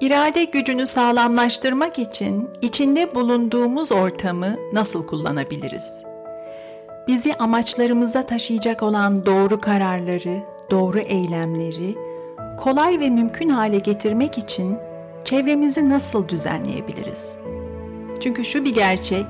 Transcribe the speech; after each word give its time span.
İrade 0.00 0.44
gücünü 0.44 0.86
sağlamlaştırmak 0.86 1.98
için 1.98 2.50
içinde 2.62 3.14
bulunduğumuz 3.14 3.92
ortamı 3.92 4.56
nasıl 4.72 5.06
kullanabiliriz? 5.06 6.02
Bizi 7.08 7.34
amaçlarımıza 7.34 8.26
taşıyacak 8.26 8.82
olan 8.82 9.26
doğru 9.26 9.60
kararları, 9.60 10.38
doğru 10.70 10.98
eylemleri 10.98 11.94
kolay 12.56 13.00
ve 13.00 13.10
mümkün 13.10 13.48
hale 13.48 13.78
getirmek 13.78 14.38
için 14.38 14.78
çevremizi 15.24 15.88
nasıl 15.88 16.28
düzenleyebiliriz? 16.28 17.36
Çünkü 18.20 18.44
şu 18.44 18.64
bir 18.64 18.74
gerçek, 18.74 19.26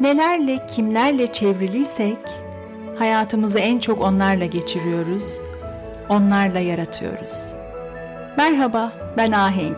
nelerle, 0.00 0.66
kimlerle 0.66 1.26
çevriliysek 1.26 2.18
hayatımızı 2.98 3.58
en 3.58 3.78
çok 3.78 4.02
onlarla 4.02 4.46
geçiriyoruz, 4.46 5.40
onlarla 6.08 6.58
yaratıyoruz.'' 6.58 7.58
Merhaba, 8.38 8.92
ben 9.18 9.32
Ahenk. 9.32 9.76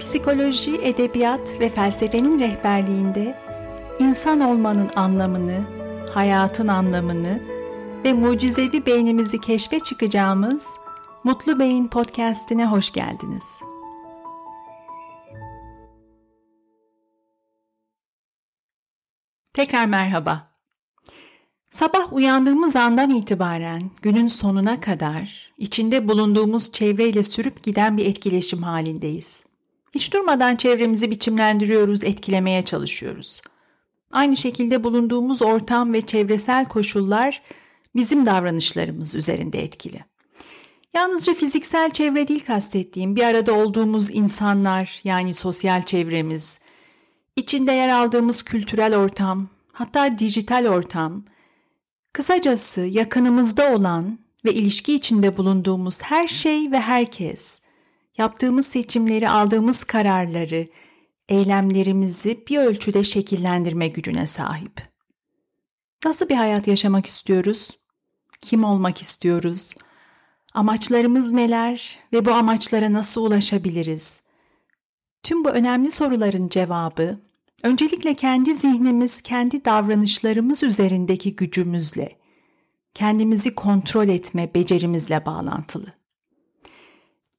Psikoloji, 0.00 0.80
edebiyat 0.82 1.60
ve 1.60 1.68
felsefenin 1.68 2.40
rehberliğinde 2.40 3.38
insan 3.98 4.40
olmanın 4.40 4.90
anlamını, 4.96 5.64
hayatın 6.14 6.68
anlamını 6.68 7.42
ve 8.04 8.12
mucizevi 8.12 8.86
beynimizi 8.86 9.40
keşfe 9.40 9.80
çıkacağımız 9.80 10.72
Mutlu 11.24 11.58
Beyin 11.58 11.88
podcast'ine 11.88 12.66
hoş 12.66 12.92
geldiniz. 12.92 13.62
Tekrar 19.52 19.86
merhaba. 19.86 20.47
Sabah 21.78 22.12
uyandığımız 22.12 22.76
andan 22.76 23.10
itibaren 23.10 23.82
günün 24.02 24.26
sonuna 24.26 24.80
kadar 24.80 25.52
içinde 25.58 26.08
bulunduğumuz 26.08 26.72
çevreyle 26.72 27.22
sürüp 27.22 27.62
giden 27.62 27.96
bir 27.96 28.06
etkileşim 28.06 28.62
halindeyiz. 28.62 29.44
Hiç 29.94 30.12
durmadan 30.12 30.56
çevremizi 30.56 31.10
biçimlendiriyoruz, 31.10 32.04
etkilemeye 32.04 32.64
çalışıyoruz. 32.64 33.40
Aynı 34.12 34.36
şekilde 34.36 34.84
bulunduğumuz 34.84 35.42
ortam 35.42 35.92
ve 35.92 36.00
çevresel 36.00 36.66
koşullar 36.66 37.42
bizim 37.96 38.26
davranışlarımız 38.26 39.14
üzerinde 39.14 39.62
etkili. 39.62 40.04
Yalnızca 40.94 41.34
fiziksel 41.34 41.90
çevre 41.90 42.28
değil 42.28 42.44
kastettiğim 42.46 43.16
bir 43.16 43.22
arada 43.22 43.52
olduğumuz 43.52 44.10
insanlar 44.10 45.00
yani 45.04 45.34
sosyal 45.34 45.82
çevremiz, 45.82 46.58
içinde 47.36 47.72
yer 47.72 47.88
aldığımız 47.88 48.42
kültürel 48.42 48.96
ortam, 48.96 49.48
hatta 49.72 50.18
dijital 50.18 50.66
ortam, 50.66 51.24
Kısacası 52.18 52.80
yakınımızda 52.80 53.74
olan 53.74 54.18
ve 54.44 54.54
ilişki 54.54 54.94
içinde 54.94 55.36
bulunduğumuz 55.36 56.02
her 56.02 56.28
şey 56.28 56.72
ve 56.72 56.80
herkes, 56.80 57.60
yaptığımız 58.16 58.66
seçimleri, 58.66 59.28
aldığımız 59.28 59.84
kararları, 59.84 60.68
eylemlerimizi 61.28 62.44
bir 62.48 62.58
ölçüde 62.58 63.04
şekillendirme 63.04 63.88
gücüne 63.88 64.26
sahip. 64.26 64.82
Nasıl 66.04 66.28
bir 66.28 66.34
hayat 66.34 66.68
yaşamak 66.68 67.06
istiyoruz? 67.06 67.78
Kim 68.40 68.64
olmak 68.64 69.00
istiyoruz? 69.00 69.74
Amaçlarımız 70.54 71.32
neler 71.32 71.98
ve 72.12 72.24
bu 72.24 72.30
amaçlara 72.30 72.92
nasıl 72.92 73.26
ulaşabiliriz? 73.26 74.20
Tüm 75.22 75.44
bu 75.44 75.48
önemli 75.48 75.90
soruların 75.90 76.48
cevabı 76.48 77.18
Öncelikle 77.64 78.14
kendi 78.14 78.54
zihnimiz, 78.54 79.20
kendi 79.22 79.64
davranışlarımız 79.64 80.62
üzerindeki 80.62 81.36
gücümüzle, 81.36 82.18
kendimizi 82.94 83.54
kontrol 83.54 84.08
etme 84.08 84.54
becerimizle 84.54 85.26
bağlantılı. 85.26 85.92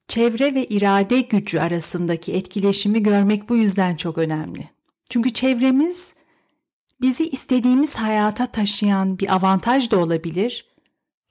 Çevre 0.08 0.56
ve 0.56 0.66
irade 0.66 1.22
gücü 1.22 1.60
arasındaki 1.60 2.34
etkileşimi 2.34 3.04
görmek 3.04 3.50
bu 3.50 3.56
yüzden 3.56 3.96
çok 3.96 4.18
önemli. 4.18 4.70
Çünkü 5.10 5.34
çevremiz 5.34 6.14
bizi 7.02 7.30
istediğimiz 7.30 7.96
hayata 7.96 8.48
taşıyan 8.48 9.20
bir 9.20 9.36
avantaj 9.36 9.92
da 9.92 9.98
olabilir, 9.98 10.66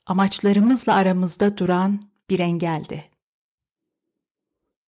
amaçlarımızla 0.07 0.95
aramızda 0.95 1.59
duran 1.59 2.01
bir 2.31 2.39
engeldi. 2.39 3.05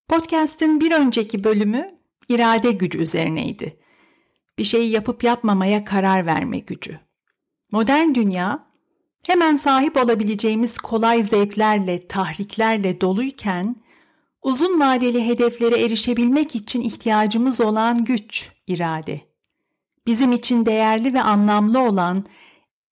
Podcast'in 0.09 0.81
bir 0.81 0.93
önceki 0.93 1.45
bölümü 1.45 1.99
irade 2.29 2.73
gücü 2.73 2.99
üzerineydi 2.99 3.81
bir 4.61 4.65
şeyi 4.65 4.91
yapıp 4.91 5.25
yapmamaya 5.25 5.85
karar 5.85 6.27
verme 6.27 6.59
gücü. 6.59 7.01
Modern 7.73 8.15
dünya 8.15 8.67
hemen 9.27 9.57
sahip 9.57 9.97
olabileceğimiz 9.97 10.79
kolay 10.79 11.23
zevklerle, 11.23 12.07
tahriklerle 12.07 13.01
doluyken 13.01 13.77
uzun 14.43 14.81
vadeli 14.81 15.27
hedeflere 15.27 15.81
erişebilmek 15.85 16.57
için 16.57 16.81
ihtiyacımız 16.81 17.61
olan 17.61 18.05
güç, 18.05 18.53
irade. 18.67 19.21
Bizim 20.07 20.33
için 20.33 20.67
değerli 20.67 21.15
ve 21.15 21.23
anlamlı 21.23 21.81
olan 21.81 22.25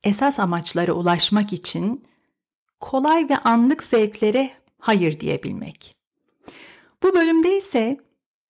esas 0.05 0.41
amaçlara 0.41 0.93
ulaşmak 0.93 1.53
için 1.53 2.05
kolay 2.81 3.29
ve 3.29 3.39
anlık 3.39 3.85
zevklere 3.85 4.51
hayır 4.79 5.21
diyebilmek. 5.21 5.97
Bu 7.03 7.15
bölümde 7.15 7.57
ise 7.57 8.01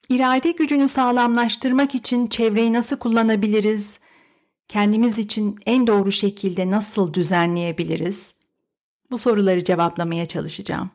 İrade 0.08 0.50
gücünü 0.50 0.88
sağlamlaştırmak 0.88 1.94
için 1.94 2.26
çevreyi 2.26 2.72
nasıl 2.72 2.96
kullanabiliriz? 2.96 3.98
Kendimiz 4.69 5.19
için 5.19 5.58
en 5.66 5.86
doğru 5.86 6.12
şekilde 6.12 6.70
nasıl 6.70 7.14
düzenleyebiliriz? 7.14 8.34
Bu 9.10 9.19
soruları 9.19 9.64
cevaplamaya 9.64 10.26
çalışacağım. 10.26 10.91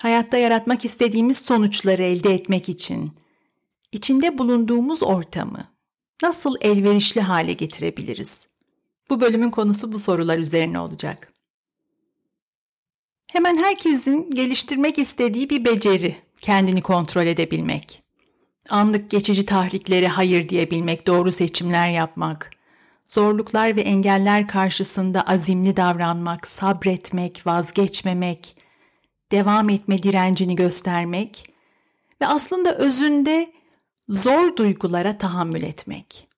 Hayatta 0.00 0.36
yaratmak 0.36 0.84
istediğimiz 0.84 1.38
sonuçları 1.38 2.02
elde 2.02 2.34
etmek 2.34 2.68
için 2.68 3.12
içinde 3.92 4.38
bulunduğumuz 4.38 5.02
ortamı 5.02 5.66
nasıl 6.22 6.56
elverişli 6.60 7.20
hale 7.20 7.52
getirebiliriz? 7.52 8.46
Bu 9.10 9.20
bölümün 9.20 9.50
konusu 9.50 9.92
bu 9.92 9.98
sorular 9.98 10.38
üzerine 10.38 10.80
olacak. 10.80 11.32
Hemen 13.32 13.56
herkesin 13.56 14.30
geliştirmek 14.30 14.98
istediği 14.98 15.50
bir 15.50 15.64
beceri, 15.64 16.16
kendini 16.40 16.82
kontrol 16.82 17.26
edebilmek. 17.26 18.02
Anlık 18.70 19.10
geçici 19.10 19.44
tahriklere 19.44 20.08
hayır 20.08 20.48
diyebilmek, 20.48 21.06
doğru 21.06 21.32
seçimler 21.32 21.90
yapmak, 21.90 22.50
zorluklar 23.08 23.76
ve 23.76 23.80
engeller 23.80 24.48
karşısında 24.48 25.22
azimli 25.22 25.76
davranmak, 25.76 26.46
sabretmek, 26.46 27.46
vazgeçmemek, 27.46 28.56
devam 29.32 29.68
etme 29.68 30.02
direncini 30.02 30.56
göstermek 30.56 31.54
ve 32.20 32.26
aslında 32.26 32.76
özünde 32.76 33.46
zor 34.08 34.56
duygulara 34.56 35.18
tahammül 35.18 35.62
etmek. 35.62 36.28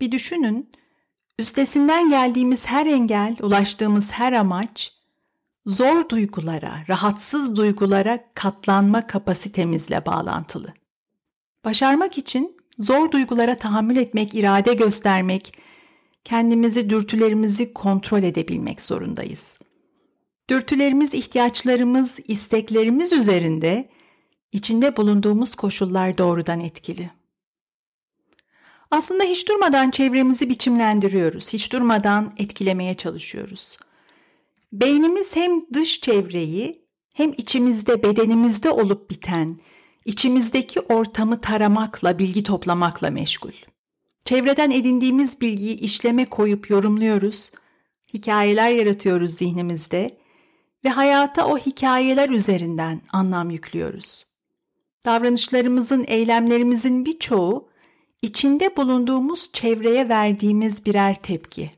Bir 0.00 0.12
düşünün, 0.12 0.70
üstesinden 1.38 2.10
geldiğimiz 2.10 2.66
her 2.66 2.86
engel, 2.86 3.36
ulaştığımız 3.40 4.12
her 4.12 4.32
amaç 4.32 4.92
zor 5.66 6.08
duygulara, 6.08 6.84
rahatsız 6.88 7.56
duygulara 7.56 8.18
katlanma 8.34 9.06
kapasitemizle 9.06 10.06
bağlantılı. 10.06 10.74
Başarmak 11.66 12.18
için 12.18 12.56
zor 12.78 13.10
duygulara 13.10 13.58
tahammül 13.58 13.96
etmek, 13.96 14.34
irade 14.34 14.74
göstermek, 14.74 15.52
kendimizi, 16.24 16.90
dürtülerimizi 16.90 17.74
kontrol 17.74 18.22
edebilmek 18.22 18.80
zorundayız. 18.80 19.58
Dürtülerimiz, 20.50 21.14
ihtiyaçlarımız, 21.14 22.20
isteklerimiz 22.28 23.12
üzerinde 23.12 23.88
içinde 24.52 24.96
bulunduğumuz 24.96 25.54
koşullar 25.54 26.18
doğrudan 26.18 26.60
etkili. 26.60 27.10
Aslında 28.90 29.24
hiç 29.24 29.48
durmadan 29.48 29.90
çevremizi 29.90 30.50
biçimlendiriyoruz, 30.50 31.52
hiç 31.52 31.72
durmadan 31.72 32.32
etkilemeye 32.38 32.94
çalışıyoruz. 32.94 33.78
Beynimiz 34.72 35.36
hem 35.36 35.66
dış 35.72 36.00
çevreyi 36.00 36.86
hem 37.14 37.32
içimizde, 37.36 38.02
bedenimizde 38.02 38.70
olup 38.70 39.10
biten, 39.10 39.58
içimizdeki 40.06 40.80
ortamı 40.80 41.40
taramakla, 41.40 42.18
bilgi 42.18 42.42
toplamakla 42.42 43.10
meşgul. 43.10 43.52
Çevreden 44.24 44.70
edindiğimiz 44.70 45.40
bilgiyi 45.40 45.76
işleme 45.76 46.24
koyup 46.24 46.70
yorumluyoruz, 46.70 47.50
hikayeler 48.14 48.70
yaratıyoruz 48.70 49.30
zihnimizde 49.30 50.18
ve 50.84 50.88
hayata 50.88 51.46
o 51.46 51.58
hikayeler 51.58 52.28
üzerinden 52.28 53.00
anlam 53.12 53.50
yüklüyoruz. 53.50 54.26
Davranışlarımızın, 55.04 56.04
eylemlerimizin 56.08 57.06
birçoğu 57.06 57.68
içinde 58.22 58.76
bulunduğumuz 58.76 59.52
çevreye 59.52 60.08
verdiğimiz 60.08 60.86
birer 60.86 61.22
tepki. 61.22 61.70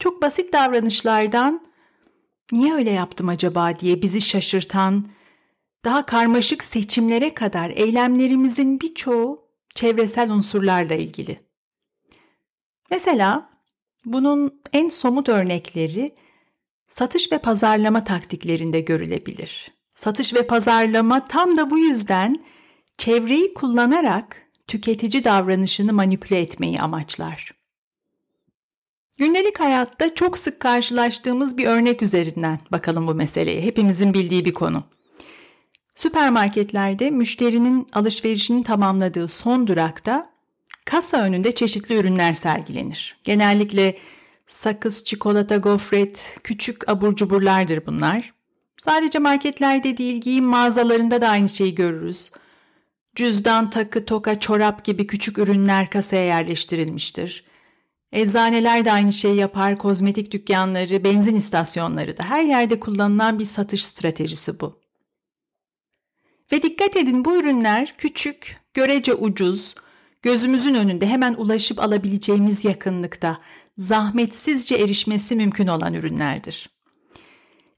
Çok 0.00 0.22
basit 0.22 0.52
davranışlardan 0.52 1.66
niye 2.52 2.74
öyle 2.74 2.90
yaptım 2.90 3.28
acaba 3.28 3.80
diye 3.80 4.02
bizi 4.02 4.20
şaşırtan, 4.20 5.04
daha 5.84 6.06
karmaşık 6.06 6.64
seçimlere 6.64 7.34
kadar 7.34 7.70
eylemlerimizin 7.70 8.80
birçoğu 8.80 9.48
çevresel 9.74 10.30
unsurlarla 10.30 10.94
ilgili. 10.94 11.40
Mesela 12.90 13.50
bunun 14.04 14.60
en 14.72 14.88
somut 14.88 15.28
örnekleri 15.28 16.14
satış 16.86 17.32
ve 17.32 17.38
pazarlama 17.38 18.04
taktiklerinde 18.04 18.80
görülebilir. 18.80 19.72
Satış 19.94 20.34
ve 20.34 20.46
pazarlama 20.46 21.24
tam 21.24 21.56
da 21.56 21.70
bu 21.70 21.78
yüzden 21.78 22.34
çevreyi 22.98 23.54
kullanarak 23.54 24.48
tüketici 24.66 25.24
davranışını 25.24 25.92
manipüle 25.92 26.40
etmeyi 26.40 26.80
amaçlar. 26.80 27.52
Gündelik 29.18 29.60
hayatta 29.60 30.14
çok 30.14 30.38
sık 30.38 30.60
karşılaştığımız 30.60 31.58
bir 31.58 31.66
örnek 31.66 32.02
üzerinden 32.02 32.60
bakalım 32.72 33.06
bu 33.06 33.14
meseleye. 33.14 33.62
Hepimizin 33.62 34.14
bildiği 34.14 34.44
bir 34.44 34.54
konu. 34.54 34.84
Süpermarketlerde 35.98 37.10
müşterinin 37.10 37.86
alışverişini 37.92 38.62
tamamladığı 38.62 39.28
son 39.28 39.66
durakta 39.66 40.24
kasa 40.84 41.22
önünde 41.22 41.52
çeşitli 41.52 41.96
ürünler 41.96 42.32
sergilenir. 42.32 43.16
Genellikle 43.24 43.98
sakız, 44.46 45.04
çikolata, 45.04 45.56
gofret, 45.56 46.38
küçük 46.44 46.88
abur 46.88 47.16
cuburlardır 47.16 47.86
bunlar. 47.86 48.34
Sadece 48.76 49.18
marketlerde 49.18 49.96
değil 49.96 50.20
giyim 50.20 50.44
mağazalarında 50.44 51.20
da 51.20 51.28
aynı 51.28 51.48
şeyi 51.48 51.74
görürüz. 51.74 52.30
Cüzdan, 53.14 53.70
takı, 53.70 54.04
toka, 54.04 54.40
çorap 54.40 54.84
gibi 54.84 55.06
küçük 55.06 55.38
ürünler 55.38 55.90
kasaya 55.90 56.24
yerleştirilmiştir. 56.24 57.44
Eczaneler 58.12 58.84
de 58.84 58.92
aynı 58.92 59.12
şeyi 59.12 59.36
yapar, 59.36 59.78
kozmetik 59.78 60.32
dükkanları, 60.32 61.04
benzin 61.04 61.36
istasyonları 61.36 62.16
da 62.16 62.24
her 62.24 62.42
yerde 62.42 62.80
kullanılan 62.80 63.38
bir 63.38 63.44
satış 63.44 63.84
stratejisi 63.84 64.60
bu. 64.60 64.87
Ve 66.52 66.62
dikkat 66.62 66.96
edin 66.96 67.24
bu 67.24 67.36
ürünler 67.36 67.94
küçük, 67.98 68.60
görece 68.74 69.14
ucuz, 69.14 69.74
gözümüzün 70.22 70.74
önünde 70.74 71.06
hemen 71.06 71.34
ulaşıp 71.34 71.80
alabileceğimiz 71.80 72.64
yakınlıkta, 72.64 73.38
zahmetsizce 73.78 74.74
erişmesi 74.74 75.36
mümkün 75.36 75.66
olan 75.66 75.94
ürünlerdir. 75.94 76.70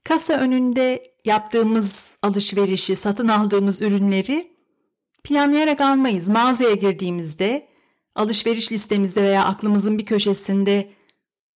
Kasa 0.03 0.33
önünde 0.33 1.03
yaptığımız 1.25 2.17
alışverişi, 2.21 2.95
satın 2.95 3.27
aldığımız 3.27 3.81
ürünleri 3.81 4.51
planlayarak 5.23 5.81
almayız. 5.81 6.29
Mağazaya 6.29 6.75
girdiğimizde, 6.75 7.67
alışveriş 8.15 8.71
listemizde 8.71 9.23
veya 9.23 9.45
aklımızın 9.45 9.97
bir 9.97 10.05
köşesinde 10.05 10.91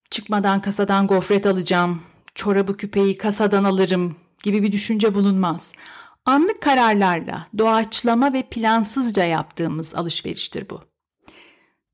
çıkmadan 0.09 0.61
kasadan 0.61 1.07
gofret 1.07 1.45
alacağım, 1.45 2.01
çorabı 2.35 2.77
küpeyi 2.77 3.17
kasadan 3.17 3.63
alırım 3.63 4.15
gibi 4.43 4.63
bir 4.63 4.71
düşünce 4.71 5.15
bulunmaz. 5.15 5.73
Anlık 6.25 6.61
kararlarla, 6.61 7.47
doğaçlama 7.57 8.33
ve 8.33 8.43
plansızca 8.43 9.23
yaptığımız 9.23 9.95
alışveriştir 9.95 10.69
bu. 10.69 10.81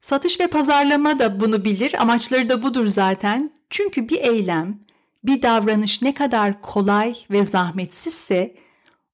Satış 0.02 0.40
ve 0.40 0.48
pazarlama 0.48 1.20
da 1.20 1.40
bunu 1.40 1.66
bilir, 1.66 2.02
amaçları 2.02 2.50
da 2.50 2.64
budur 2.64 2.88
zaten. 2.88 3.54
Çünkü 3.70 4.10
bir 4.10 4.22
eylem, 4.22 4.80
bir 5.24 5.42
davranış 5.42 6.02
ne 6.02 6.14
kadar 6.14 6.62
kolay 6.62 7.16
ve 7.32 7.46
zahmetsizse 7.46 8.56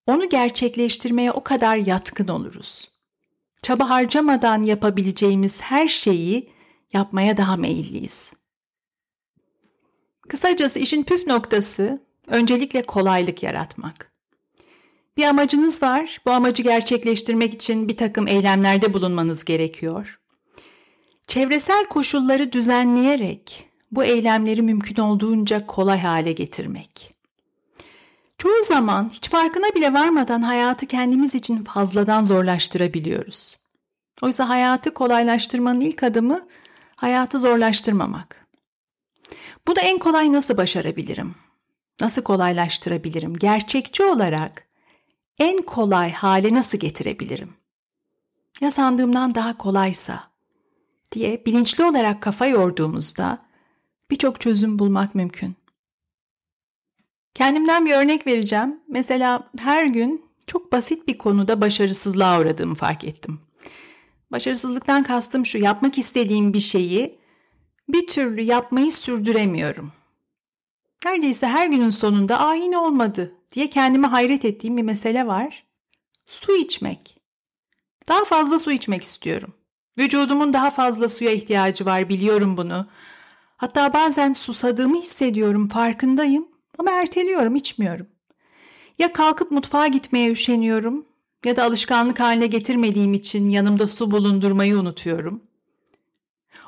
onu 0.05 0.29
gerçekleştirmeye 0.29 1.31
o 1.31 1.43
kadar 1.43 1.75
yatkın 1.75 2.27
oluruz. 2.27 2.91
Çaba 3.61 3.89
harcamadan 3.89 4.63
yapabileceğimiz 4.63 5.61
her 5.61 5.87
şeyi 5.87 6.49
yapmaya 6.93 7.37
daha 7.37 7.57
meyilliyiz. 7.57 8.33
Kısacası 10.29 10.79
işin 10.79 11.03
püf 11.03 11.27
noktası 11.27 12.01
öncelikle 12.27 12.81
kolaylık 12.81 13.43
yaratmak. 13.43 14.16
Bir 15.17 15.25
amacınız 15.25 15.81
var, 15.81 16.21
bu 16.25 16.31
amacı 16.31 16.63
gerçekleştirmek 16.63 17.53
için 17.53 17.87
bir 17.87 17.97
takım 17.97 18.27
eylemlerde 18.27 18.93
bulunmanız 18.93 19.45
gerekiyor. 19.45 20.19
Çevresel 21.27 21.85
koşulları 21.85 22.51
düzenleyerek 22.51 23.69
bu 23.91 24.03
eylemleri 24.03 24.61
mümkün 24.61 25.01
olduğunca 25.01 25.67
kolay 25.67 25.99
hale 25.99 26.31
getirmek. 26.31 27.13
Çoğu 28.37 28.63
zaman 28.63 29.09
hiç 29.13 29.29
farkına 29.29 29.75
bile 29.75 29.93
varmadan 29.93 30.41
hayatı 30.41 30.85
kendimiz 30.85 31.35
için 31.35 31.63
fazladan 31.63 32.23
zorlaştırabiliyoruz. 32.23 33.57
Oysa 34.21 34.49
hayatı 34.49 34.93
kolaylaştırmanın 34.93 35.81
ilk 35.81 36.03
adımı 36.03 36.47
hayatı 36.95 37.39
zorlaştırmamak. 37.39 38.47
Bu 39.67 39.75
da 39.75 39.81
en 39.81 39.99
kolay 39.99 40.31
nasıl 40.31 40.57
başarabilirim? 40.57 41.35
Nasıl 42.01 42.21
kolaylaştırabilirim? 42.21 43.33
Gerçekçi 43.33 44.03
olarak 44.03 44.66
en 45.39 45.61
kolay 45.61 46.11
hale 46.11 46.53
nasıl 46.53 46.77
getirebilirim? 46.77 47.53
Ya 48.61 48.71
sandığımdan 48.71 49.35
daha 49.35 49.57
kolaysa 49.57 50.23
diye 51.11 51.45
bilinçli 51.45 51.83
olarak 51.83 52.21
kafa 52.21 52.45
yorduğumuzda 52.45 53.45
birçok 54.11 54.41
çözüm 54.41 54.79
bulmak 54.79 55.15
mümkün. 55.15 55.55
Kendimden 57.33 57.85
bir 57.85 57.91
örnek 57.91 58.27
vereceğim. 58.27 58.79
Mesela 58.87 59.51
her 59.57 59.85
gün 59.85 60.25
çok 60.47 60.71
basit 60.71 61.07
bir 61.07 61.17
konuda 61.17 61.61
başarısızlığa 61.61 62.41
uğradığımı 62.41 62.75
fark 62.75 63.03
ettim. 63.03 63.39
Başarısızlıktan 64.31 65.03
kastım 65.03 65.45
şu, 65.45 65.57
yapmak 65.57 65.97
istediğim 65.97 66.53
bir 66.53 66.59
şeyi 66.59 67.19
bir 67.89 68.07
türlü 68.07 68.41
yapmayı 68.41 68.91
sürdüremiyorum. 68.91 69.91
Neredeyse 71.05 71.47
her 71.47 71.67
günün 71.67 71.89
sonunda 71.89 72.39
''Aa 72.39 72.79
olmadı'' 72.79 73.36
diye 73.51 73.69
kendime 73.69 74.07
hayret 74.07 74.45
ettiğim 74.45 74.77
bir 74.77 74.83
mesele 74.83 75.27
var. 75.27 75.63
Su 76.25 76.55
içmek. 76.55 77.17
Daha 78.07 78.25
fazla 78.25 78.59
su 78.59 78.71
içmek 78.71 79.03
istiyorum. 79.03 79.53
Vücudumun 79.97 80.53
daha 80.53 80.71
fazla 80.71 81.09
suya 81.09 81.31
ihtiyacı 81.31 81.85
var 81.85 82.09
biliyorum 82.09 82.57
bunu. 82.57 82.87
Hatta 83.57 83.93
bazen 83.93 84.33
susadığımı 84.33 85.01
hissediyorum 85.01 85.67
farkındayım 85.67 86.47
ama 86.77 86.91
erteliyorum 86.91 87.55
içmiyorum. 87.55 88.07
Ya 88.99 89.13
kalkıp 89.13 89.51
mutfağa 89.51 89.87
gitmeye 89.87 90.31
üşeniyorum 90.31 91.05
ya 91.45 91.55
da 91.55 91.63
alışkanlık 91.63 92.19
haline 92.19 92.47
getirmediğim 92.47 93.13
için 93.13 93.49
yanımda 93.49 93.87
su 93.87 94.11
bulundurmayı 94.11 94.77
unutuyorum. 94.79 95.43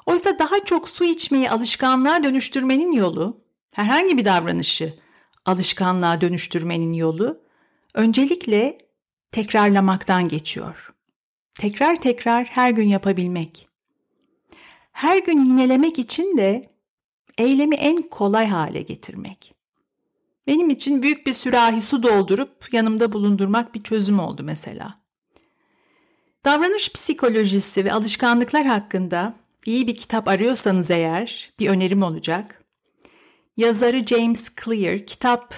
Oysa 0.05 0.39
daha 0.39 0.65
çok 0.65 0.89
su 0.89 1.03
içmeyi 1.03 1.49
alışkanlığa 1.49 2.23
dönüştürmenin 2.23 2.91
yolu, 2.91 3.41
herhangi 3.75 4.17
bir 4.17 4.25
davranışı 4.25 4.93
alışkanlığa 5.45 6.21
dönüştürmenin 6.21 6.93
yolu 6.93 7.41
öncelikle 7.95 8.77
tekrarlamaktan 9.31 10.27
geçiyor. 10.27 10.93
Tekrar 11.55 11.95
tekrar 12.01 12.45
her 12.45 12.71
gün 12.71 12.87
yapabilmek. 12.87 13.69
Her 14.91 15.17
gün 15.17 15.43
yinelemek 15.43 15.99
için 15.99 16.37
de 16.37 16.69
eylemi 17.37 17.75
en 17.75 18.01
kolay 18.01 18.47
hale 18.47 18.81
getirmek. 18.81 19.53
Benim 20.47 20.69
için 20.69 21.03
büyük 21.03 21.27
bir 21.27 21.33
sürahi 21.33 21.81
su 21.81 22.03
doldurup 22.03 22.73
yanımda 22.73 23.13
bulundurmak 23.13 23.75
bir 23.75 23.83
çözüm 23.83 24.19
oldu 24.19 24.43
mesela. 24.43 24.99
Davranış 26.45 26.93
psikolojisi 26.93 27.85
ve 27.85 27.93
alışkanlıklar 27.93 28.65
hakkında 28.65 29.33
iyi 29.65 29.87
bir 29.87 29.95
kitap 29.95 30.27
arıyorsanız 30.27 30.91
eğer 30.91 31.53
bir 31.59 31.69
önerim 31.69 32.03
olacak. 32.03 32.63
Yazarı 33.59 34.07
James 34.07 34.49
Clear 34.63 35.05
kitap 35.05 35.55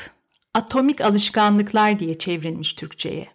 Atomik 0.53 1.01
Alışkanlıklar 1.01 2.00
diye 2.00 2.13
çevrilmiş 2.17 2.74
Türkçe'ye. 2.74 3.27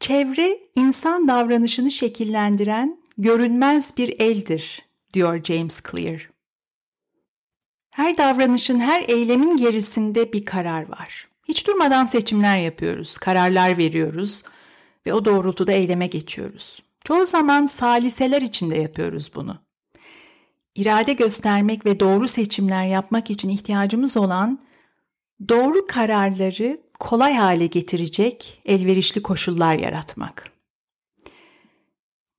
Çevre 0.00 0.58
insan 0.74 1.28
davranışını 1.28 1.90
şekillendiren 1.90 2.98
görünmez 3.18 3.96
bir 3.96 4.20
eldir 4.20 4.82
diyor 5.12 5.44
James 5.44 5.82
Clear. 5.90 6.30
Her 7.90 8.18
davranışın, 8.18 8.80
her 8.80 9.08
eylemin 9.08 9.56
gerisinde 9.56 10.32
bir 10.32 10.44
karar 10.44 10.88
var. 10.88 11.28
Hiç 11.48 11.66
durmadan 11.66 12.06
seçimler 12.06 12.58
yapıyoruz, 12.58 13.18
kararlar 13.18 13.78
veriyoruz 13.78 14.42
ve 15.06 15.12
o 15.12 15.24
doğrultuda 15.24 15.72
eyleme 15.72 16.06
geçiyoruz. 16.06 16.82
Çoğu 17.04 17.26
zaman 17.26 17.66
saliseler 17.66 18.42
içinde 18.42 18.76
yapıyoruz 18.76 19.30
bunu. 19.34 19.69
İrade 20.80 21.12
göstermek 21.12 21.86
ve 21.86 22.00
doğru 22.00 22.28
seçimler 22.28 22.86
yapmak 22.86 23.30
için 23.30 23.48
ihtiyacımız 23.48 24.16
olan 24.16 24.58
doğru 25.48 25.86
kararları 25.86 26.80
kolay 27.00 27.34
hale 27.34 27.66
getirecek 27.66 28.62
elverişli 28.64 29.22
koşullar 29.22 29.74
yaratmak. 29.74 30.50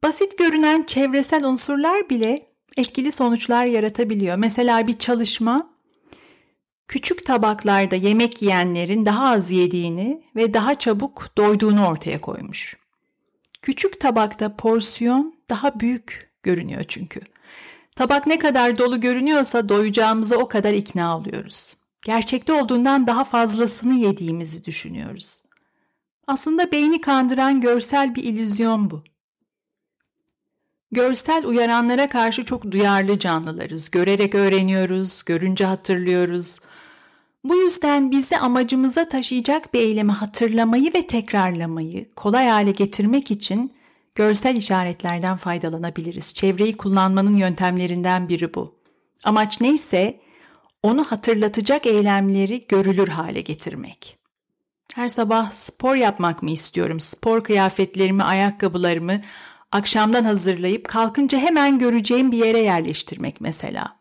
Basit 0.03 0.37
görünen 0.37 0.83
çevresel 0.83 1.45
unsurlar 1.45 2.09
bile 2.09 2.47
etkili 2.77 3.11
sonuçlar 3.11 3.65
yaratabiliyor. 3.65 4.37
Mesela 4.37 4.87
bir 4.87 4.99
çalışma 4.99 5.69
küçük 6.87 7.25
tabaklarda 7.25 7.95
yemek 7.95 8.41
yiyenlerin 8.41 9.05
daha 9.05 9.29
az 9.29 9.51
yediğini 9.51 10.23
ve 10.35 10.53
daha 10.53 10.75
çabuk 10.75 11.37
doyduğunu 11.37 11.87
ortaya 11.87 12.21
koymuş. 12.21 12.77
Küçük 13.61 13.99
tabakta 13.99 14.55
porsiyon 14.55 15.35
daha 15.49 15.79
büyük 15.79 16.31
görünüyor 16.43 16.83
çünkü. 16.87 17.21
Tabak 18.01 18.27
ne 18.27 18.39
kadar 18.39 18.77
dolu 18.77 19.01
görünüyorsa 19.01 19.69
doyacağımıza 19.69 20.35
o 20.35 20.47
kadar 20.47 20.73
ikna 20.73 21.17
oluyoruz. 21.17 21.73
Gerçekte 22.01 22.53
olduğundan 22.53 23.07
daha 23.07 23.23
fazlasını 23.23 23.93
yediğimizi 23.93 24.65
düşünüyoruz. 24.65 25.43
Aslında 26.27 26.71
beyni 26.71 27.01
kandıran 27.01 27.61
görsel 27.61 28.15
bir 28.15 28.23
illüzyon 28.23 28.91
bu. 28.91 29.03
Görsel 30.91 31.45
uyaranlara 31.45 32.07
karşı 32.07 32.45
çok 32.45 32.71
duyarlı 32.71 33.19
canlılarız. 33.19 33.91
Görerek 33.91 34.35
öğreniyoruz, 34.35 35.23
görünce 35.25 35.65
hatırlıyoruz. 35.65 36.59
Bu 37.43 37.55
yüzden 37.55 38.11
bizi 38.11 38.37
amacımıza 38.37 39.09
taşıyacak 39.09 39.73
bir 39.73 39.79
eylemi 39.79 40.11
hatırlamayı 40.11 40.93
ve 40.93 41.07
tekrarlamayı 41.07 42.09
kolay 42.15 42.47
hale 42.47 42.71
getirmek 42.71 43.31
için 43.31 43.71
görsel 44.15 44.55
işaretlerden 44.55 45.37
faydalanabiliriz. 45.37 46.33
Çevreyi 46.33 46.77
kullanmanın 46.77 47.35
yöntemlerinden 47.35 48.29
biri 48.29 48.53
bu. 48.53 48.79
Amaç 49.23 49.61
neyse 49.61 50.19
onu 50.83 51.03
hatırlatacak 51.03 51.85
eylemleri 51.85 52.65
görülür 52.67 53.07
hale 53.07 53.41
getirmek. 53.41 54.17
Her 54.95 55.07
sabah 55.07 55.51
spor 55.51 55.95
yapmak 55.95 56.43
mı 56.43 56.51
istiyorum? 56.51 56.99
Spor 56.99 57.43
kıyafetlerimi, 57.43 58.23
ayakkabılarımı 58.23 59.21
akşamdan 59.71 60.23
hazırlayıp 60.23 60.87
kalkınca 60.87 61.39
hemen 61.39 61.79
göreceğim 61.79 62.31
bir 62.31 62.45
yere 62.45 62.59
yerleştirmek 62.59 63.41
mesela. 63.41 63.99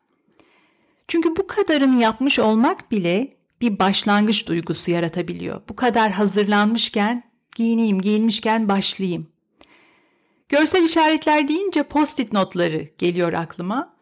Çünkü 1.08 1.36
bu 1.36 1.46
kadarını 1.46 2.00
yapmış 2.00 2.38
olmak 2.38 2.90
bile 2.90 3.36
bir 3.60 3.78
başlangıç 3.78 4.46
duygusu 4.46 4.90
yaratabiliyor. 4.90 5.62
Bu 5.68 5.76
kadar 5.76 6.10
hazırlanmışken 6.12 7.22
giyineyim, 7.56 8.00
giyinmişken 8.00 8.68
başlayayım. 8.68 9.26
Görsel 10.50 10.84
işaretler 10.84 11.48
deyince 11.48 11.82
post-it 11.82 12.32
notları 12.32 12.88
geliyor 12.98 13.32
aklıma. 13.32 13.96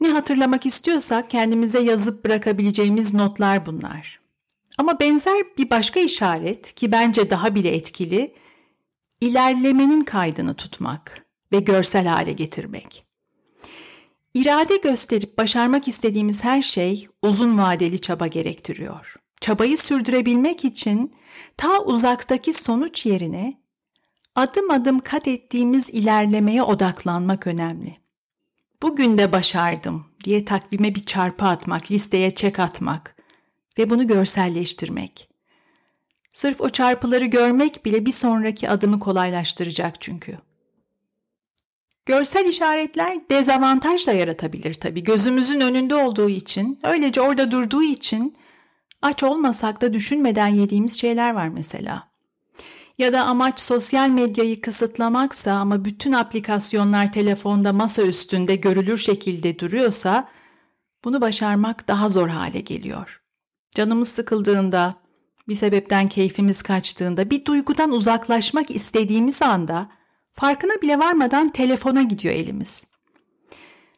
Ne 0.00 0.08
hatırlamak 0.08 0.66
istiyorsak 0.66 1.30
kendimize 1.30 1.80
yazıp 1.80 2.24
bırakabileceğimiz 2.24 3.14
notlar 3.14 3.66
bunlar. 3.66 4.20
Ama 4.78 5.00
benzer 5.00 5.44
bir 5.58 5.70
başka 5.70 6.00
işaret 6.00 6.74
ki 6.74 6.92
bence 6.92 7.30
daha 7.30 7.54
bile 7.54 7.76
etkili, 7.76 8.34
ilerlemenin 9.20 10.04
kaydını 10.04 10.54
tutmak 10.54 11.26
ve 11.52 11.60
görsel 11.60 12.06
hale 12.06 12.32
getirmek. 12.32 13.06
İrade 14.34 14.76
gösterip 14.76 15.38
başarmak 15.38 15.88
istediğimiz 15.88 16.44
her 16.44 16.62
şey 16.62 17.08
uzun 17.22 17.58
vadeli 17.58 18.00
çaba 18.00 18.26
gerektiriyor. 18.26 19.16
Çabayı 19.40 19.78
sürdürebilmek 19.78 20.64
için 20.64 21.14
ta 21.56 21.80
uzaktaki 21.80 22.52
sonuç 22.52 23.06
yerine 23.06 23.65
adım 24.36 24.70
adım 24.70 24.98
kat 25.00 25.28
ettiğimiz 25.28 25.90
ilerlemeye 25.90 26.62
odaklanmak 26.62 27.46
önemli. 27.46 27.96
Bugün 28.82 29.18
de 29.18 29.32
başardım 29.32 30.06
diye 30.24 30.44
takvime 30.44 30.94
bir 30.94 31.04
çarpı 31.04 31.44
atmak, 31.44 31.90
listeye 31.90 32.34
çek 32.34 32.58
atmak 32.58 33.16
ve 33.78 33.90
bunu 33.90 34.06
görselleştirmek. 34.06 35.28
Sırf 36.32 36.60
o 36.60 36.68
çarpıları 36.68 37.24
görmek 37.24 37.84
bile 37.84 38.06
bir 38.06 38.12
sonraki 38.12 38.70
adımı 38.70 39.00
kolaylaştıracak 39.00 40.00
çünkü. 40.00 40.38
Görsel 42.06 42.48
işaretler 42.48 43.28
dezavantaj 43.30 44.06
da 44.06 44.12
yaratabilir 44.12 44.74
tabii. 44.74 45.04
Gözümüzün 45.04 45.60
önünde 45.60 45.94
olduğu 45.94 46.28
için, 46.28 46.80
öylece 46.82 47.20
orada 47.20 47.50
durduğu 47.50 47.82
için 47.82 48.36
aç 49.02 49.22
olmasak 49.22 49.80
da 49.80 49.92
düşünmeden 49.92 50.46
yediğimiz 50.46 51.00
şeyler 51.00 51.30
var 51.30 51.48
mesela. 51.48 52.15
Ya 52.98 53.12
da 53.12 53.24
amaç 53.24 53.60
sosyal 53.60 54.08
medyayı 54.08 54.60
kısıtlamaksa 54.60 55.52
ama 55.52 55.84
bütün 55.84 56.12
aplikasyonlar 56.12 57.12
telefonda 57.12 57.72
masa 57.72 58.02
üstünde 58.02 58.56
görülür 58.56 58.98
şekilde 58.98 59.58
duruyorsa 59.58 60.28
bunu 61.04 61.20
başarmak 61.20 61.88
daha 61.88 62.08
zor 62.08 62.28
hale 62.28 62.60
geliyor. 62.60 63.22
Canımız 63.74 64.08
sıkıldığında, 64.08 64.94
bir 65.48 65.56
sebepten 65.56 66.08
keyfimiz 66.08 66.62
kaçtığında, 66.62 67.30
bir 67.30 67.44
duygudan 67.44 67.90
uzaklaşmak 67.92 68.70
istediğimiz 68.70 69.42
anda 69.42 69.88
farkına 70.32 70.82
bile 70.82 70.98
varmadan 70.98 71.48
telefona 71.48 72.02
gidiyor 72.02 72.34
elimiz. 72.34 72.84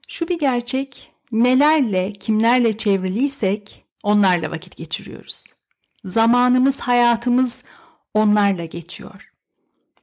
Şu 0.09 0.28
bir 0.28 0.38
gerçek, 0.38 1.12
nelerle, 1.33 2.12
kimlerle 2.12 2.78
çevriliysek 2.78 3.85
onlarla 4.02 4.50
vakit 4.50 4.76
geçiriyoruz. 4.76 5.45
Zamanımız, 6.05 6.81
hayatımız 6.81 7.64
onlarla 8.14 8.64
geçiyor. 8.64 9.30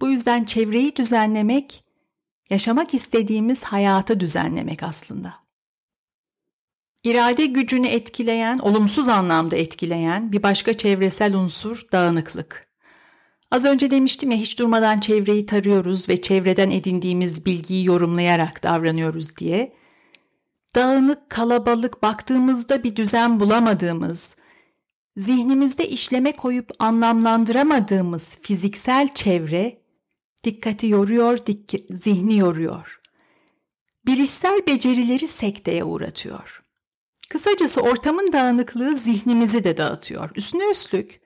Bu 0.02 0.10
yüzden 0.10 0.44
çevreyi 0.44 0.96
düzenlemek, 0.96 1.84
yaşamak 2.50 2.94
istediğimiz 2.94 3.64
hayatı 3.64 4.20
düzenlemek 4.20 4.84
aslında. 4.84 5.34
İrade 7.04 7.46
gücünü 7.46 7.88
etkileyen, 7.88 8.58
olumsuz 8.58 9.08
anlamda 9.08 9.56
etkileyen 9.56 10.32
bir 10.32 10.44
başka 10.44 10.78
çevresel 10.78 11.36
unsur 11.36 11.82
dağınıklık. 11.92 12.68
Az 13.52 13.66
önce 13.66 13.92
demiştim 13.92 14.32
ya 14.32 14.38
hiç 14.38 14.60
durmadan 14.60 14.98
çevreyi 14.98 15.46
tarıyoruz 15.46 16.10
ve 16.10 16.22
çevreden 16.22 16.70
edindiğimiz 16.72 17.46
bilgiyi 17.46 17.86
yorumlayarak 17.86 18.64
davranıyoruz 18.64 19.38
diye. 19.38 19.74
Dağınık, 20.76 21.30
kalabalık, 21.30 22.04
baktığımızda 22.04 22.84
bir 22.84 22.96
düzen 22.96 23.40
bulamadığımız, 23.40 24.36
zihnimizde 25.18 25.88
işleme 25.88 26.32
koyup 26.32 26.72
anlamlandıramadığımız 26.80 28.38
fiziksel 28.42 29.14
çevre 29.14 29.82
dikkati 30.44 30.88
yoruyor, 30.88 31.46
dik 31.46 31.76
zihni 31.90 32.38
yoruyor. 32.38 33.02
Bilişsel 34.06 34.62
becerileri 34.68 35.28
sekteye 35.28 35.84
uğratıyor. 35.84 36.64
Kısacası 37.30 37.82
ortamın 37.82 38.34
dağınıklığı 38.34 38.96
zihnimizi 38.96 39.64
de 39.64 39.78
dağıtıyor. 39.78 40.32
Üstüne 40.36 40.72
üstlük 40.72 41.22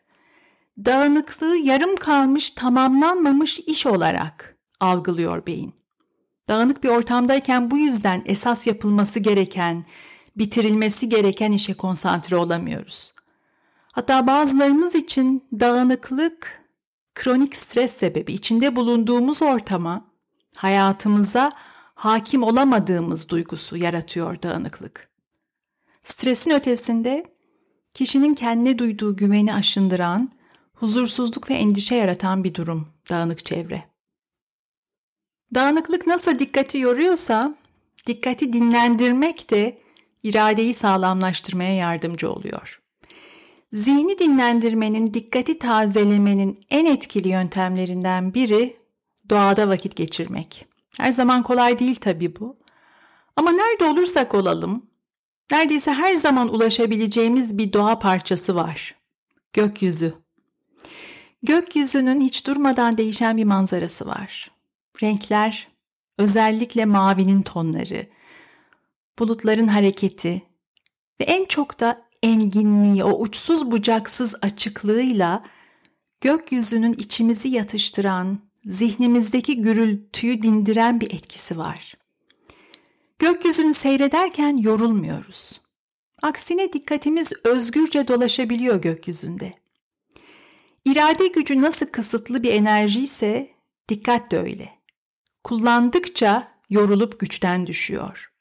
dağınıklığı 0.86 1.58
yarım 1.58 1.96
kalmış, 1.96 2.50
tamamlanmamış 2.50 3.60
iş 3.60 3.86
olarak 3.86 4.58
algılıyor 4.80 5.46
beyin. 5.46 5.74
Dağınık 6.48 6.84
bir 6.84 6.90
ortamdayken 6.90 7.72
bu 7.72 7.78
yüzden 7.78 8.24
esas 8.26 8.68
yapılması 8.68 9.20
gereken, 9.20 9.86
bitirilmesi 10.36 11.10
gereken 11.10 11.52
işe 11.52 11.74
konsantre 11.74 12.36
olamıyoruz. 12.36 13.14
Hatta 14.00 14.28
bazılarımız 14.28 14.96
için 14.96 15.48
dağınıklık 15.60 16.66
kronik 17.16 17.56
stres 17.56 17.94
sebebi 17.94 18.34
içinde 18.34 18.76
bulunduğumuz 18.76 19.42
ortama, 19.42 20.06
hayatımıza 20.56 21.52
hakim 21.96 22.44
olamadığımız 22.44 23.30
duygusu 23.30 23.78
yaratıyor 23.78 24.42
dağınıklık. 24.42 25.10
Stresin 26.06 26.52
ötesinde 26.52 27.26
kişinin 27.94 28.36
kendine 28.36 28.78
duyduğu 28.78 29.16
güveni 29.16 29.54
aşındıran, 29.54 30.32
huzursuzluk 30.74 31.50
ve 31.50 31.54
endişe 31.54 31.96
yaratan 31.96 32.44
bir 32.44 32.54
durum 32.54 32.88
dağınık 33.10 33.46
çevre. 33.46 33.84
Dağınıklık 35.54 36.08
nasıl 36.08 36.40
dikkati 36.40 36.78
yoruyorsa, 36.78 37.56
dikkati 38.08 38.54
dinlendirmek 38.54 39.50
de 39.50 39.82
iradeyi 40.24 40.74
sağlamlaştırmaya 40.74 41.76
yardımcı 41.76 42.32
oluyor. 42.32 42.80
Zihni 43.72 44.20
dinlendirmenin, 44.20 45.14
dikkati 45.14 45.60
tazelemenin 45.60 46.60
en 46.70 46.86
etkili 46.86 47.28
yöntemlerinden 47.28 48.34
biri 48.34 48.78
doğada 49.30 49.70
vakit 49.70 49.96
geçirmek. 49.96 50.66
Her 50.98 51.12
zaman 51.12 51.44
kolay 51.44 51.80
değil 51.80 51.96
tabii 51.96 52.40
bu. 52.40 52.60
Ama 53.36 53.52
nerede 53.52 53.86
olursak 53.86 54.36
olalım, 54.36 54.86
neredeyse 55.52 55.94
her 55.94 56.16
zaman 56.16 56.54
ulaşabileceğimiz 56.54 57.58
bir 57.58 57.74
doğa 57.74 58.00
parçası 58.00 58.56
var. 58.56 58.96
Gökyüzü. 59.54 60.14
Gökyüzünün 61.44 62.22
hiç 62.22 62.48
durmadan 62.48 62.98
değişen 62.98 63.38
bir 63.38 63.44
manzarası 63.44 64.06
var. 64.08 64.52
Renkler, 65.04 65.68
özellikle 66.18 66.86
mavinin 66.86 67.42
tonları, 67.42 68.06
bulutların 69.20 69.68
hareketi 69.68 70.42
ve 71.22 71.24
en 71.24 71.46
çok 71.46 71.80
da 71.80 72.09
enginliği, 72.24 73.04
o 73.04 73.20
uçsuz 73.20 73.72
bucaksız 73.72 74.36
açıklığıyla 74.42 75.42
gökyüzünün 76.22 76.94
içimizi 76.94 77.50
yatıştıran, 77.50 78.40
zihnimizdeki 78.66 79.62
gürültüyü 79.62 80.42
dindiren 80.42 81.02
bir 81.02 81.12
etkisi 81.12 81.58
var. 81.58 81.94
Gökyüzünü 83.20 83.74
seyrederken 83.74 84.58
yorulmuyoruz. 84.58 85.62
Aksine 86.22 86.74
dikkatimiz 86.74 87.32
özgürce 87.44 88.08
dolaşabiliyor 88.08 88.82
gökyüzünde. 88.82 89.54
İrade 90.86 91.28
gücü 91.28 91.62
nasıl 91.62 91.86
kısıtlı 91.86 92.44
bir 92.44 92.54
enerji 92.54 93.00
ise 93.00 93.50
dikkat 93.90 94.32
de 94.32 94.40
öyle. 94.40 94.70
Kullandıkça 95.44 96.52
yorulup 96.70 97.20
güçten 97.20 97.68
düşüyor. 97.68 98.32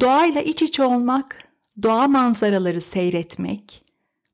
Doğayla 0.00 0.40
iç 0.40 0.62
içe 0.62 0.84
olmak 0.84 1.53
doğa 1.82 2.08
manzaraları 2.08 2.80
seyretmek, 2.80 3.84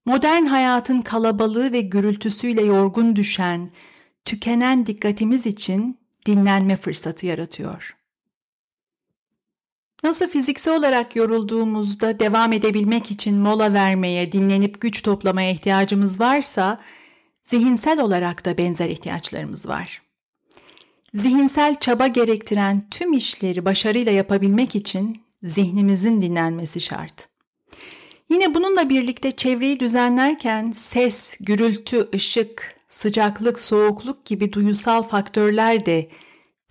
modern 0.07 0.47
hayatın 0.47 1.03
kalabalığı 1.03 1.73
ve 1.73 1.81
gürültüsüyle 1.81 2.63
yorgun 2.63 3.17
düşen, 3.17 3.71
tükenen 4.25 4.87
dikkatimiz 4.87 5.47
için 5.47 5.99
dinlenme 6.27 6.77
fırsatı 6.77 7.27
yaratıyor. 7.27 7.97
Nasıl 10.03 10.29
fiziksel 10.29 10.77
olarak 10.77 11.17
yorulduğumuzda 11.17 12.19
devam 12.21 12.53
edebilmek 12.53 13.11
için 13.11 13.39
mola 13.39 13.73
vermeye, 13.73 14.33
dinlenip 14.33 14.81
güç 14.81 15.03
toplamaya 15.03 15.51
ihtiyacımız 15.51 16.21
varsa, 16.21 16.81
zihinsel 17.45 18.01
olarak 18.01 18.45
da 18.45 18.59
benzer 18.59 18.89
ihtiyaçlarımız 18.89 19.69
var. 19.69 20.03
Zihinsel 21.15 21.81
çaba 21.81 22.07
gerektiren 22.07 22.87
tüm 22.91 23.13
işleri 23.13 23.65
başarıyla 23.65 24.13
yapabilmek 24.13 24.75
için 24.75 25.23
zihnimizin 25.43 26.21
dinlenmesi 26.21 26.81
şart. 26.81 27.30
Yine 28.31 28.55
bununla 28.55 28.89
birlikte 28.89 29.31
çevreyi 29.31 29.81
düzenlerken 29.81 30.71
ses, 30.71 31.37
gürültü, 31.41 32.09
ışık, 32.15 32.77
sıcaklık, 32.89 33.61
soğukluk 33.61 34.25
gibi 34.25 34.53
duyusal 34.53 35.03
faktörler 35.03 35.87
de 35.87 36.09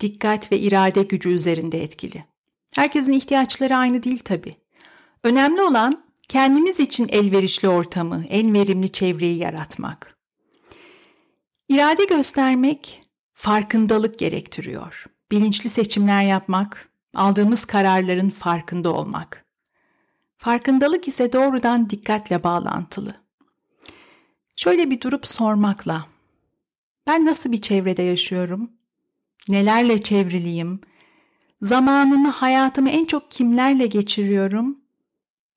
dikkat 0.00 0.52
ve 0.52 0.58
irade 0.58 1.02
gücü 1.02 1.30
üzerinde 1.30 1.82
etkili. 1.82 2.24
Herkesin 2.74 3.12
ihtiyaçları 3.12 3.76
aynı 3.76 4.02
değil 4.02 4.20
tabii. 4.24 4.54
Önemli 5.24 5.62
olan 5.62 6.04
kendimiz 6.28 6.80
için 6.80 7.08
elverişli 7.08 7.68
ortamı, 7.68 8.24
en 8.28 8.54
verimli 8.54 8.92
çevreyi 8.92 9.38
yaratmak. 9.38 10.16
İrade 11.68 12.04
göstermek 12.04 13.02
farkındalık 13.34 14.18
gerektiriyor. 14.18 15.06
Bilinçli 15.32 15.70
seçimler 15.70 16.22
yapmak, 16.22 16.88
aldığımız 17.14 17.64
kararların 17.64 18.30
farkında 18.30 18.92
olmak. 18.92 19.49
Farkındalık 20.42 21.08
ise 21.08 21.32
doğrudan 21.32 21.90
dikkatle 21.90 22.44
bağlantılı. 22.44 23.14
Şöyle 24.56 24.90
bir 24.90 25.00
durup 25.00 25.26
sormakla. 25.26 26.06
Ben 27.06 27.26
nasıl 27.26 27.52
bir 27.52 27.60
çevrede 27.60 28.02
yaşıyorum? 28.02 28.70
Nelerle 29.48 30.02
çevriliyim? 30.02 30.80
Zamanımı, 31.62 32.28
hayatımı 32.28 32.90
en 32.90 33.04
çok 33.04 33.30
kimlerle 33.30 33.86
geçiriyorum? 33.86 34.78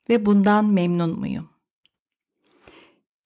Ve 0.10 0.26
bundan 0.26 0.66
memnun 0.66 1.20
muyum? 1.20 1.50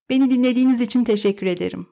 Beni 0.10 0.32
dinlediğiniz 0.32 0.82
için 0.82 1.04
teşekkür 1.04 1.48
ederim. 1.48 1.88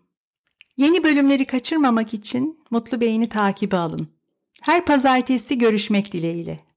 Yeni 0.77 1.03
bölümleri 1.03 1.45
kaçırmamak 1.45 2.13
için 2.13 2.59
Mutlu 2.71 3.01
Beyni 3.01 3.29
takibi 3.29 3.75
alın. 3.75 4.07
Her 4.61 4.85
pazartesi 4.85 5.57
görüşmek 5.57 6.13
dileğiyle. 6.13 6.74